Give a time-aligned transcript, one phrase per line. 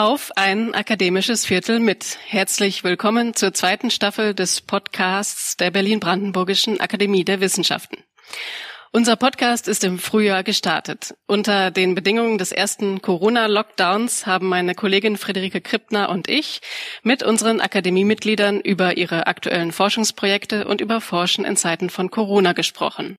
[0.00, 2.16] Auf ein akademisches Viertel mit.
[2.26, 7.98] Herzlich willkommen zur zweiten Staffel des Podcasts der Berlin-Brandenburgischen Akademie der Wissenschaften.
[8.92, 11.14] Unser Podcast ist im Frühjahr gestartet.
[11.26, 16.62] Unter den Bedingungen des ersten Corona-Lockdowns haben meine Kollegin Friederike Krippner und ich
[17.02, 23.16] mit unseren Akademiemitgliedern über ihre aktuellen Forschungsprojekte und über Forschen in Zeiten von Corona gesprochen.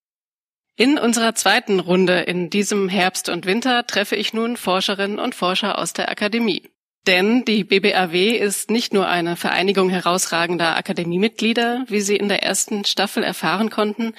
[0.77, 5.77] In unserer zweiten Runde in diesem Herbst und Winter treffe ich nun Forscherinnen und Forscher
[5.77, 6.71] aus der Akademie.
[7.07, 12.85] Denn die BBAW ist nicht nur eine Vereinigung herausragender Akademiemitglieder, wie Sie in der ersten
[12.85, 14.13] Staffel erfahren konnten,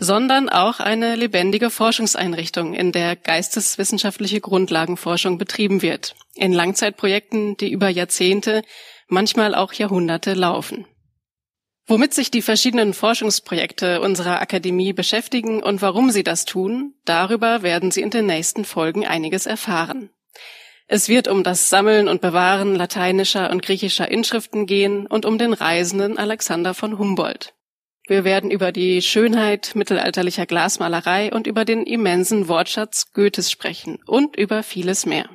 [0.00, 7.88] sondern auch eine lebendige Forschungseinrichtung, in der geisteswissenschaftliche Grundlagenforschung betrieben wird, in Langzeitprojekten, die über
[7.88, 8.62] Jahrzehnte,
[9.06, 10.86] manchmal auch Jahrhunderte laufen.
[11.86, 17.90] Womit sich die verschiedenen Forschungsprojekte unserer Akademie beschäftigen und warum sie das tun, darüber werden
[17.90, 20.08] Sie in den nächsten Folgen einiges erfahren.
[20.86, 25.52] Es wird um das Sammeln und Bewahren lateinischer und griechischer Inschriften gehen und um den
[25.52, 27.54] Reisenden Alexander von Humboldt.
[28.06, 34.36] Wir werden über die Schönheit mittelalterlicher Glasmalerei und über den immensen Wortschatz Goethes sprechen und
[34.36, 35.28] über vieles mehr.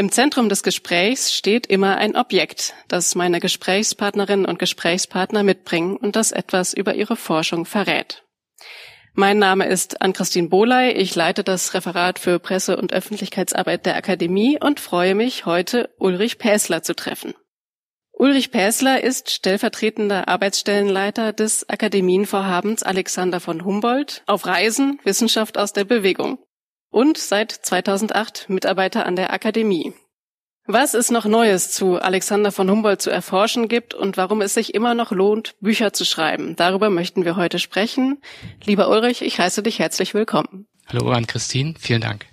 [0.00, 6.16] Im Zentrum des Gesprächs steht immer ein Objekt, das meine Gesprächspartnerinnen und Gesprächspartner mitbringen und
[6.16, 8.24] das etwas über ihre Forschung verrät.
[9.12, 10.92] Mein Name ist Ann-Christine Bohley.
[10.92, 16.38] Ich leite das Referat für Presse- und Öffentlichkeitsarbeit der Akademie und freue mich, heute Ulrich
[16.38, 17.34] Päsler zu treffen.
[18.12, 25.84] Ulrich Päsler ist stellvertretender Arbeitsstellenleiter des Akademienvorhabens Alexander von Humboldt auf Reisen Wissenschaft aus der
[25.84, 26.38] Bewegung
[26.90, 29.92] und seit 2008 Mitarbeiter an der Akademie.
[30.66, 34.74] Was es noch Neues zu Alexander von Humboldt zu erforschen gibt und warum es sich
[34.74, 38.20] immer noch lohnt, Bücher zu schreiben, darüber möchten wir heute sprechen.
[38.64, 40.66] Lieber Ulrich, ich heiße dich herzlich willkommen.
[40.86, 42.26] Hallo an Christine, vielen Dank.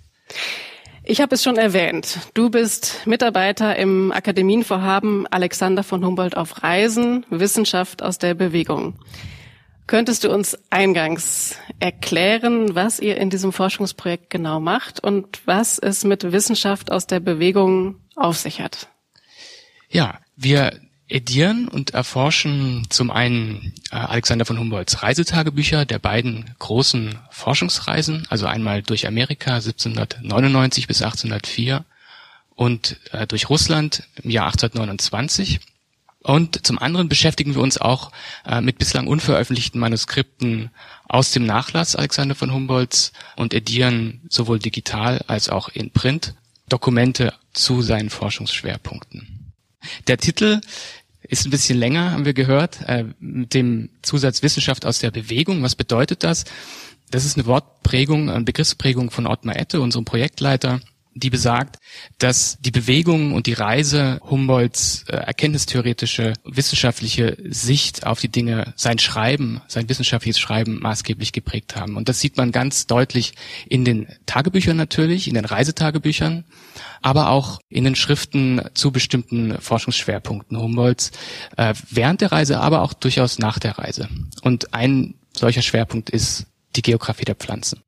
[1.04, 2.20] Ich habe es schon erwähnt.
[2.34, 9.00] Du bist Mitarbeiter im Akademienvorhaben Alexander von Humboldt auf Reisen, Wissenschaft aus der Bewegung.
[9.88, 16.04] Könntest du uns eingangs erklären, was ihr in diesem Forschungsprojekt genau macht und was es
[16.04, 18.90] mit Wissenschaft aus der Bewegung auf sich hat?
[19.90, 20.78] Ja, wir
[21.08, 28.46] edieren und erforschen zum einen äh, Alexander von Humboldts Reisetagebücher der beiden großen Forschungsreisen, also
[28.46, 31.86] einmal durch Amerika 1799 bis 1804
[32.56, 35.62] und äh, durch Russland im Jahr 1829
[36.24, 38.12] und zum anderen beschäftigen wir uns auch
[38.46, 40.72] äh, mit bislang unveröffentlichten Manuskripten
[41.08, 46.36] aus dem Nachlass Alexander von Humboldts und edieren sowohl digital als auch in Print
[46.70, 49.54] Dokumente zu seinen Forschungsschwerpunkten.
[50.08, 50.60] Der Titel
[51.22, 55.64] ist ein bisschen länger, haben wir gehört, äh, mit dem Zusatz Wissenschaft aus der Bewegung.
[55.64, 56.46] Was bedeutet das?
[57.10, 60.82] Das ist eine Wortprägung, eine Begriffsprägung von Ottmar Ette, unserem Projektleiter
[61.20, 61.78] die besagt,
[62.18, 69.00] dass die Bewegung und die Reise Humboldts äh, erkenntnistheoretische wissenschaftliche Sicht auf die Dinge, sein
[69.00, 71.96] Schreiben, sein wissenschaftliches Schreiben maßgeblich geprägt haben.
[71.96, 73.34] Und das sieht man ganz deutlich
[73.68, 76.46] in den Tagebüchern natürlich, in den Reisetagebüchern,
[77.02, 81.12] aber auch in den Schriften zu bestimmten Forschungsschwerpunkten Humboldts
[81.58, 84.10] äh, während der Reise, aber auch durchaus nach der Reise.
[84.42, 87.82] Und ein solcher Schwerpunkt ist die Geografie der Pflanzen.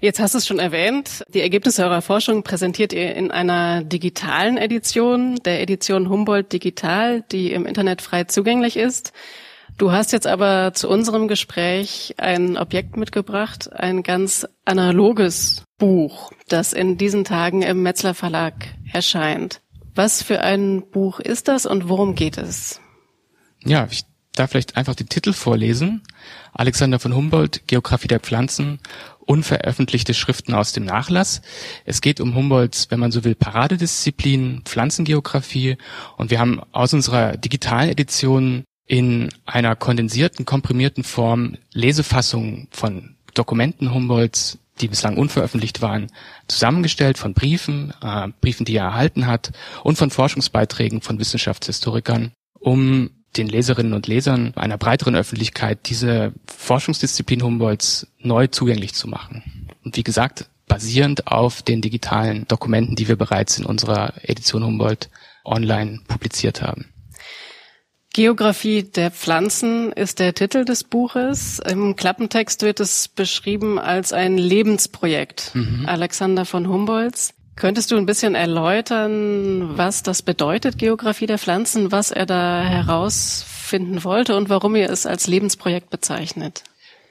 [0.00, 1.24] Jetzt hast du es schon erwähnt.
[1.34, 7.52] Die Ergebnisse eurer Forschung präsentiert ihr in einer digitalen Edition, der Edition Humboldt Digital, die
[7.52, 9.12] im Internet frei zugänglich ist.
[9.76, 16.72] Du hast jetzt aber zu unserem Gespräch ein Objekt mitgebracht, ein ganz analoges Buch, das
[16.72, 18.54] in diesen Tagen im Metzler Verlag
[18.92, 19.62] erscheint.
[19.96, 22.80] Was für ein Buch ist das und worum geht es?
[23.64, 24.04] Ja, ich
[24.38, 26.02] darf vielleicht einfach den Titel vorlesen.
[26.52, 28.80] Alexander von Humboldt, Geografie der Pflanzen
[29.28, 31.42] unveröffentlichte Schriften aus dem Nachlass.
[31.84, 35.76] Es geht um Humboldts, wenn man so will, Paradedisziplin, Pflanzengeografie.
[36.16, 43.92] Und wir haben aus unserer digitalen Edition in einer kondensierten, komprimierten Form Lesefassungen von Dokumenten
[43.92, 46.10] Humboldts, die bislang unveröffentlicht waren,
[46.46, 49.52] zusammengestellt von Briefen, äh, Briefen, die er erhalten hat
[49.84, 57.42] und von Forschungsbeiträgen von Wissenschaftshistorikern, um den Leserinnen und Lesern einer breiteren Öffentlichkeit diese Forschungsdisziplin
[57.42, 59.68] Humboldts neu zugänglich zu machen.
[59.84, 65.08] Und wie gesagt, basierend auf den digitalen Dokumenten, die wir bereits in unserer Edition Humboldt
[65.44, 66.86] online publiziert haben.
[68.12, 71.60] Geografie der Pflanzen ist der Titel des Buches.
[71.60, 75.84] Im Klappentext wird es beschrieben als ein Lebensprojekt mhm.
[75.86, 77.34] Alexander von Humboldts.
[77.58, 84.04] Könntest du ein bisschen erläutern, was das bedeutet, Geografie der Pflanzen, was er da herausfinden
[84.04, 86.62] wollte und warum ihr es als Lebensprojekt bezeichnet?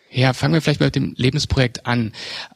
[0.10, 2.14] Ja, fangen wir vielleicht mal mit dem Lebensprojekt an.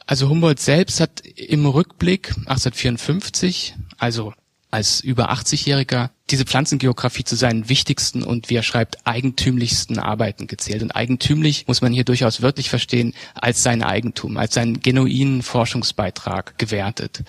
[0.07, 4.33] Also Humboldt selbst hat im Rückblick 1854, also
[4.69, 10.81] als über 80-Jähriger diese Pflanzengeografie zu seinen wichtigsten und, wie er schreibt, eigentümlichsten Arbeiten gezählt.
[10.81, 16.57] Und eigentümlich muss man hier durchaus wörtlich verstehen, als sein Eigentum, als seinen genuinen Forschungsbeitrag
[16.57, 17.23] gewertet.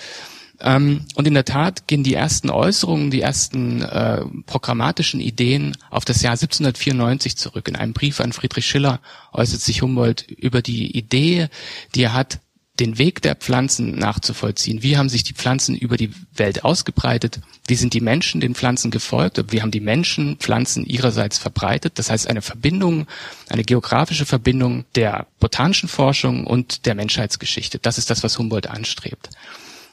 [0.63, 6.05] Ähm, und in der Tat gehen die ersten Äußerungen, die ersten äh, programmatischen Ideen auf
[6.05, 7.69] das Jahr 1794 zurück.
[7.69, 9.01] In einem Brief an Friedrich Schiller
[9.33, 11.49] äußert sich Humboldt über die Idee,
[11.95, 12.41] die er hat,
[12.81, 14.83] den Weg der Pflanzen nachzuvollziehen.
[14.83, 17.41] Wie haben sich die Pflanzen über die Welt ausgebreitet?
[17.67, 19.53] Wie sind die Menschen den Pflanzen gefolgt?
[19.53, 21.99] Wie haben die Menschen Pflanzen ihrerseits verbreitet?
[21.99, 23.07] Das heißt, eine Verbindung,
[23.51, 27.79] eine geografische Verbindung der botanischen Forschung und der Menschheitsgeschichte.
[27.79, 29.29] Das ist das, was Humboldt anstrebt.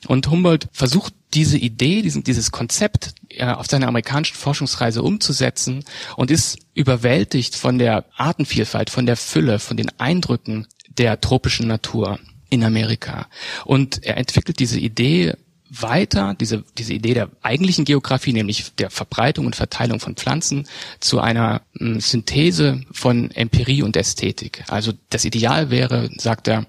[0.08, 5.84] Und Humboldt versucht diese Idee, diesen, dieses Konzept äh, auf seiner amerikanischen Forschungsreise umzusetzen
[6.16, 10.68] und ist überwältigt von der Artenvielfalt, von der Fülle, von den Eindrücken
[10.98, 12.20] der tropischen Natur
[12.50, 13.28] in Amerika.
[13.66, 15.34] Und er entwickelt diese Idee
[15.70, 20.68] weiter, diese, diese Idee der eigentlichen Geografie, nämlich der Verbreitung und Verteilung von Pflanzen,
[21.00, 24.64] zu einer m, hm, Synthese von Empirie und Ästhetik.
[24.68, 26.66] Also das Ideal wäre, sagt er,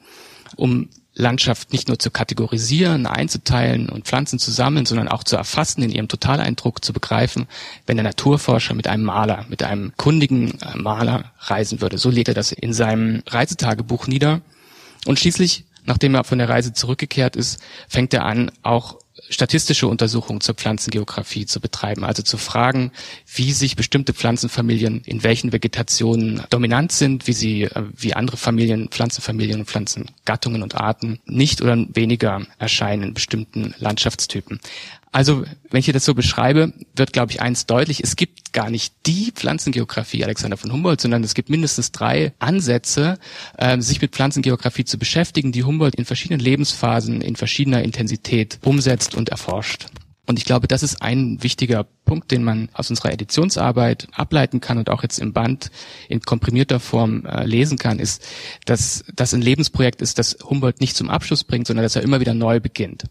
[0.56, 5.82] um Landschaft nicht nur zu kategorisieren, einzuteilen und Pflanzen zu sammeln, sondern auch zu erfassen,
[5.82, 7.46] in ihrem Totaleindruck zu begreifen,
[7.86, 11.98] wenn der Naturforscher mit einem Maler, mit einem kundigen äh, Maler reisen würde.
[11.98, 14.40] So legt er das in seinem Reisetagebuch nieder.
[15.04, 18.99] Und schließlich, nachdem er von der Reise zurückgekehrt ist, fängt er an, auch
[19.30, 22.90] statistische Untersuchungen zur Pflanzengeografie zu betreiben, also zu fragen,
[23.32, 28.88] wie sich bestimmte Pflanzenfamilien in welchen Vegetationen dominant sind, wie sie, äh, wie andere Familien,
[28.88, 34.60] Pflanzenfamilien und Pflanzengattungen und Arten nicht oder weniger erscheinen in bestimmten Landschaftstypen.
[35.12, 38.02] Also, wenn ich das so beschreibe, wird, glaube ich, eins deutlich.
[38.02, 43.18] Es gibt gar nicht die Pflanzengeografie Alexander von Humboldt, sondern es gibt mindestens drei Ansätze,
[43.56, 49.16] äh, sich mit Pflanzengeografie zu beschäftigen, die Humboldt in verschiedenen Lebensphasen, in verschiedener Intensität umsetzt
[49.16, 49.86] und erforscht.
[50.26, 54.78] Und ich glaube, das ist ein wichtiger Punkt, den man aus unserer Editionsarbeit ableiten kann
[54.78, 55.72] und auch jetzt im Band
[56.08, 58.24] in komprimierter Form äh, lesen kann, ist,
[58.64, 62.20] dass das ein Lebensprojekt ist, das Humboldt nicht zum Abschluss bringt, sondern dass er immer
[62.20, 63.06] wieder neu beginnt.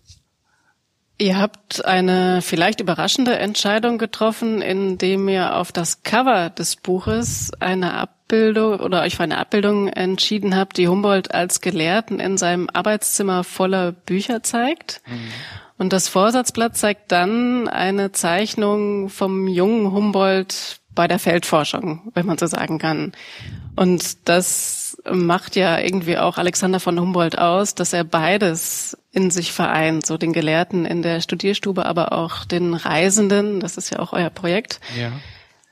[1.22, 7.94] Ihr habt eine vielleicht überraschende Entscheidung getroffen, indem ihr auf das Cover des Buches eine
[7.96, 13.44] Abbildung oder euch für eine Abbildung entschieden habt, die Humboldt als Gelehrten in seinem Arbeitszimmer
[13.44, 15.02] voller Bücher zeigt.
[15.08, 15.32] Mhm.
[15.78, 22.38] Und das Vorsatzblatt zeigt dann eine Zeichnung vom jungen Humboldt bei der Feldforschung, wenn man
[22.38, 23.14] so sagen kann.
[23.78, 29.54] Und das macht ja irgendwie auch Alexander von Humboldt aus, dass er beides in sich
[29.54, 34.12] vereint, so den Gelehrten in der Studierstube, aber auch den Reisenden, das ist ja auch
[34.12, 34.82] euer Projekt.
[35.00, 35.14] Ja.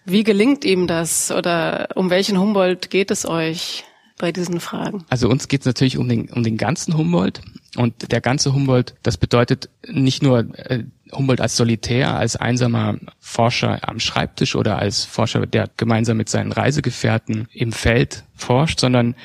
[0.06, 3.84] Wie gelingt ihm das oder um welchen Humboldt geht es euch
[4.18, 5.04] bei diesen Fragen?
[5.10, 7.42] Also uns geht es natürlich um den, um den ganzen Humboldt
[7.76, 13.88] und der ganze Humboldt, das bedeutet nicht nur äh, Humboldt als Solitär, als einsamer Forscher
[13.88, 19.15] am Schreibtisch oder als Forscher, der gemeinsam mit seinen Reisegefährten im Feld forscht, sondern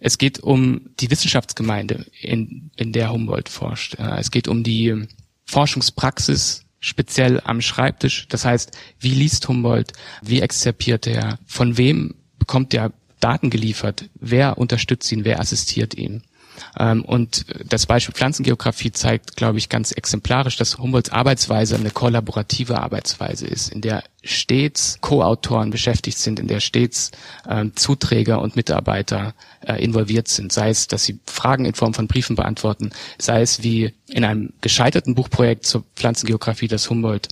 [0.00, 3.96] es geht um die Wissenschaftsgemeinde, in, in der Humboldt forscht.
[3.98, 5.06] Es geht um die
[5.44, 8.26] Forschungspraxis speziell am Schreibtisch.
[8.28, 9.92] Das heißt, wie liest Humboldt?
[10.22, 11.38] Wie exzerpiert er?
[11.46, 14.08] Von wem bekommt er Daten geliefert?
[14.14, 15.24] Wer unterstützt ihn?
[15.24, 16.22] Wer assistiert ihm?
[16.78, 22.80] Ähm, und das Beispiel Pflanzengeografie zeigt, glaube ich, ganz exemplarisch, dass Humboldts Arbeitsweise eine kollaborative
[22.80, 27.10] Arbeitsweise ist, in der stets Co-Autoren beschäftigt sind, in der stets
[27.48, 29.34] ähm, Zuträger und Mitarbeiter
[29.66, 33.62] äh, involviert sind, sei es, dass sie Fragen in Form von Briefen beantworten, sei es
[33.62, 37.28] wie in einem gescheiterten Buchprojekt zur Pflanzengeografie, das Humboldt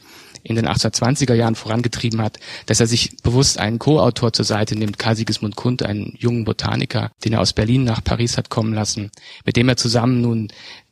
[0.48, 4.98] in den 1820er Jahren vorangetrieben hat, dass er sich bewusst einen Co-Autor zur Seite nimmt,
[4.98, 9.10] Karl Sigismund Kund, einen jungen Botaniker, den er aus Berlin nach Paris hat kommen lassen,
[9.44, 10.48] mit dem er zusammen nun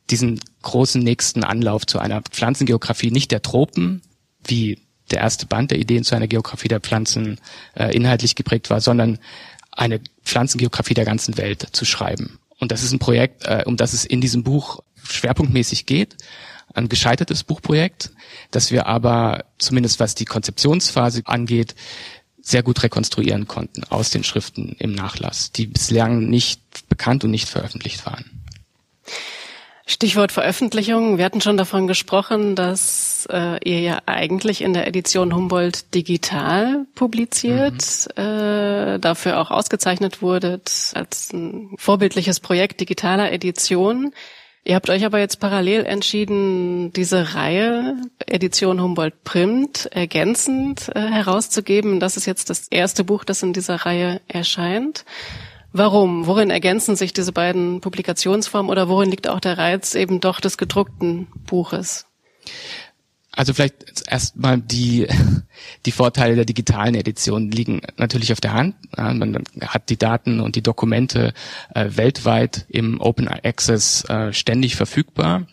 [0.09, 4.01] diesen großen nächsten Anlauf zu einer Pflanzengeografie nicht der Tropen,
[4.45, 4.79] wie
[5.11, 7.39] der erste Band der Ideen zu einer Geografie der Pflanzen
[7.75, 9.19] äh, inhaltlich geprägt war, sondern
[9.71, 12.39] eine Pflanzengeografie der ganzen Welt zu schreiben.
[12.59, 16.17] Und das ist ein Projekt, äh, um das es in diesem Buch schwerpunktmäßig geht
[16.73, 18.11] ein gescheitertes Buchprojekt,
[18.51, 21.75] das wir aber zumindest was die Konzeptionsphase angeht,
[22.41, 27.49] sehr gut rekonstruieren konnten aus den Schriften im Nachlass, die bislang nicht bekannt und nicht
[27.49, 28.37] veröffentlicht waren.
[29.89, 31.17] Stichwort Veröffentlichung.
[31.17, 36.85] Wir hatten schon davon gesprochen, dass äh, ihr ja eigentlich in der Edition Humboldt digital
[36.93, 38.21] publiziert, mhm.
[38.21, 44.13] äh, dafür auch ausgezeichnet wurdet als ein vorbildliches Projekt digitaler Edition.
[44.67, 47.95] Ihr habt euch aber jetzt parallel entschieden, diese Reihe
[48.25, 52.01] Edition Humboldt Print ergänzend äh, herauszugeben.
[52.01, 55.05] Das ist jetzt das erste Buch, das in dieser Reihe erscheint.
[55.71, 56.27] Warum?
[56.27, 60.57] Worin ergänzen sich diese beiden Publikationsformen oder worin liegt auch der Reiz eben doch des
[60.57, 62.05] gedruckten Buches?
[63.37, 65.07] Also vielleicht erstmal die,
[65.85, 68.75] die Vorteile der digitalen Edition liegen natürlich auf der Hand.
[68.97, 71.33] Man hat die Daten und die Dokumente
[71.73, 75.45] äh, weltweit im Open Access äh, ständig verfügbar.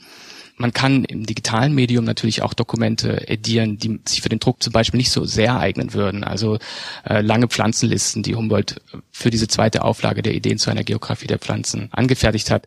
[0.56, 4.72] Man kann im digitalen Medium natürlich auch Dokumente edieren, die sich für den Druck zum
[4.72, 6.24] Beispiel nicht so sehr eignen würden.
[6.24, 6.58] Also
[7.04, 11.38] äh, lange Pflanzenlisten, die Humboldt für diese zweite Auflage der Ideen zu einer Geografie der
[11.38, 12.66] Pflanzen angefertigt hat,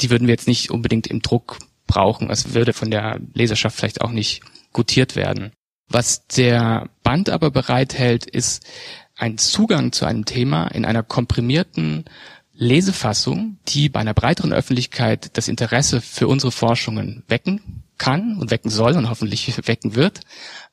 [0.00, 2.28] die würden wir jetzt nicht unbedingt im Druck brauchen.
[2.28, 4.42] Das würde von der Leserschaft vielleicht auch nicht
[4.78, 5.50] gutiert werden.
[5.88, 8.64] Was der Band aber bereithält, ist
[9.16, 12.04] ein Zugang zu einem Thema in einer komprimierten
[12.54, 18.70] Lesefassung, die bei einer breiteren Öffentlichkeit das Interesse für unsere Forschungen wecken kann und wecken
[18.70, 20.20] soll und hoffentlich wecken wird.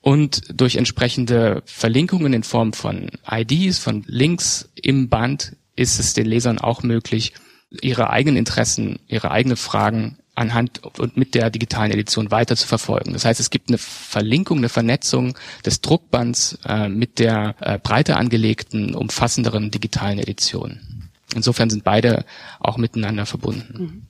[0.01, 6.27] Und durch entsprechende Verlinkungen in Form von IDs, von Links im Band ist es den
[6.27, 7.33] Lesern auch möglich,
[7.81, 13.13] ihre eigenen Interessen, ihre eigenen Fragen anhand und mit der digitalen Edition weiter zu verfolgen.
[13.13, 18.17] Das heißt, es gibt eine Verlinkung, eine Vernetzung des Druckbands äh, mit der äh, breiter
[18.17, 21.09] angelegten, umfassenderen digitalen Edition.
[21.33, 22.25] Insofern sind beide
[22.59, 23.73] auch miteinander verbunden.
[23.77, 24.07] Mhm.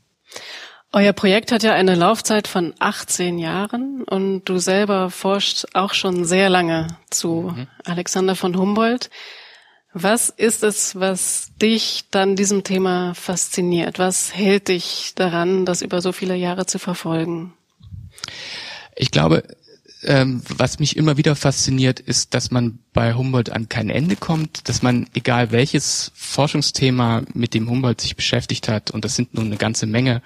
[0.92, 6.24] Euer Projekt hat ja eine Laufzeit von 18 Jahren und du selber forscht auch schon
[6.26, 7.68] sehr lange zu mhm.
[7.84, 9.10] Alexander von Humboldt.
[9.98, 13.98] Was ist es, was dich dann diesem Thema fasziniert?
[13.98, 17.54] Was hält dich daran, das über so viele Jahre zu verfolgen?
[18.98, 19.46] Ich glaube,
[20.04, 24.68] ähm, was mich immer wieder fasziniert, ist, dass man bei Humboldt an kein Ende kommt,
[24.68, 29.46] dass man, egal welches Forschungsthema mit dem Humboldt sich beschäftigt hat, und das sind nun
[29.46, 30.22] eine ganze Menge,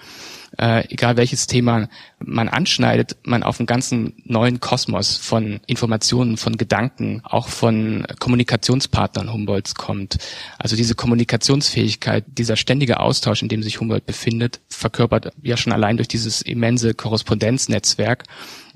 [0.60, 1.88] äh, egal welches Thema
[2.20, 9.32] man anschneidet, man auf einen ganzen neuen Kosmos von Informationen, von Gedanken, auch von Kommunikationspartnern
[9.32, 10.18] Humboldts kommt.
[10.58, 15.98] Also diese Kommunikationsfähigkeit, dieser ständige Austausch, in dem sich Humboldt befindet, verkörpert ja schon allein
[15.98, 18.26] durch dieses immense Korrespondenznetzwerk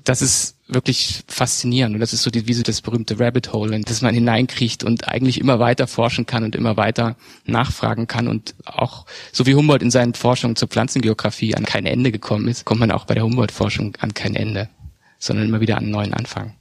[0.04, 3.76] das ist wirklich faszinierend und das ist so die, wie so das berühmte Rabbit Hole,
[3.76, 8.28] in das man hineinkriecht und eigentlich immer weiter forschen kann und immer weiter nachfragen kann
[8.28, 12.64] und auch so wie Humboldt in seinen Forschungen zur Pflanzengeografie an kein Ende gekommen ist,
[12.64, 14.70] kommt man auch bei der Humboldt-Forschung an kein Ende,
[15.18, 16.54] sondern immer wieder an einen neuen Anfang.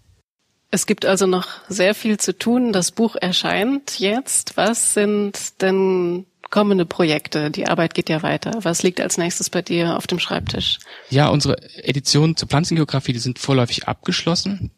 [0.69, 2.73] Es gibt also noch sehr viel zu tun.
[2.73, 4.57] Das Buch erscheint jetzt.
[4.57, 7.49] Was sind denn kommende Projekte?
[7.49, 8.51] Die Arbeit geht ja weiter.
[8.61, 10.77] Was liegt als nächstes bei dir auf dem Schreibtisch?
[11.09, 14.69] Ja, unsere Editionen zur Pflanzengeografie, die sind vorläufig abgeschlossen.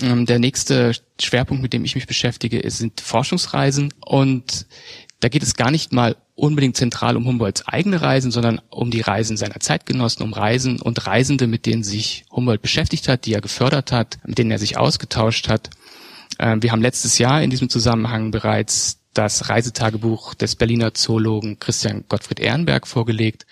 [0.00, 4.64] Ähm, der nächste Schwerpunkt, mit dem ich mich beschäftige, sind Forschungsreisen und
[5.20, 9.02] da geht es gar nicht mal unbedingt zentral um Humboldts eigene Reisen, sondern um die
[9.02, 13.42] Reisen seiner Zeitgenossen, um Reisen und Reisende, mit denen sich Humboldt beschäftigt hat, die er
[13.42, 15.68] gefördert hat, mit denen er sich ausgetauscht hat.
[16.38, 22.04] Ähm, wir haben letztes Jahr in diesem Zusammenhang bereits das Reisetagebuch des Berliner Zoologen Christian
[22.08, 23.46] Gottfried Ehrenberg vorgelegt.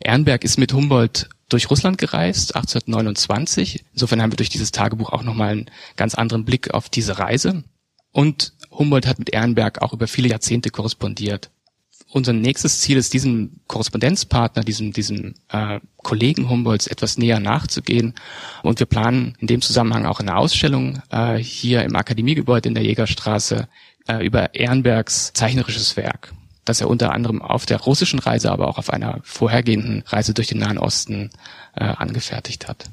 [0.00, 3.84] Ehrenberg ist mit Humboldt durch Russland gereist, 1829.
[3.92, 7.64] Insofern haben wir durch dieses Tagebuch auch nochmal einen ganz anderen Blick auf diese Reise.
[8.12, 11.50] Und Humboldt hat mit Ehrenberg auch über viele Jahrzehnte korrespondiert.
[12.10, 18.14] Unser nächstes Ziel ist, diesem Korrespondenzpartner, diesem, diesem äh, Kollegen Humboldts etwas näher nachzugehen.
[18.62, 22.84] Und wir planen in dem Zusammenhang auch eine Ausstellung äh, hier im Akademiegebäude in der
[22.84, 23.68] Jägerstraße
[24.08, 26.32] äh, über Ehrenbergs zeichnerisches Werk,
[26.64, 30.48] das er unter anderem auf der russischen Reise, aber auch auf einer vorhergehenden Reise durch
[30.48, 31.30] den Nahen Osten
[31.76, 32.84] äh, angefertigt hat.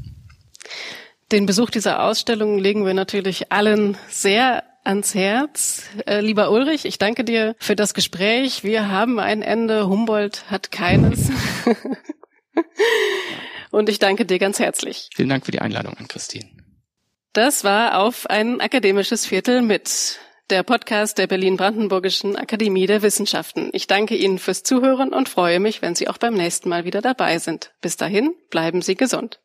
[1.32, 5.84] Den Besuch dieser Ausstellung legen wir natürlich allen sehr ans Herz.
[6.06, 8.64] Äh, lieber Ulrich, ich danke dir für das Gespräch.
[8.64, 11.32] Wir haben ein Ende, Humboldt hat keines.
[13.72, 15.10] Und ich danke dir ganz herzlich.
[15.16, 16.50] Vielen Dank für die Einladung an Christine.
[17.34, 20.20] Das war auf ein akademisches Viertel mit
[20.50, 23.70] der Podcast der Berlin-Brandenburgischen Akademie der Wissenschaften.
[23.74, 27.02] Ich danke Ihnen fürs Zuhören und freue mich, wenn Sie auch beim nächsten Mal wieder
[27.02, 27.74] dabei sind.
[27.82, 29.40] Bis dahin, bleiben Sie gesund.